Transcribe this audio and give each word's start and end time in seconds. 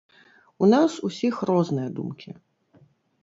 У 0.63 0.69
нас 0.73 0.95
усіх 1.09 1.35
розныя 1.49 1.89
думкі. 1.99 2.29